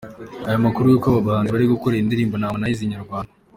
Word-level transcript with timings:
Aya 0.47 0.65
makuru 0.65 0.85
y'uko 0.91 1.05
aba 1.09 1.27
bahanzi 1.27 1.49
bari 1.51 1.71
gukorana 1.73 2.01
indirimbo 2.01 2.35
na 2.35 2.47
Harmonize 2.47 2.81
Inyarwanda. 2.83 3.31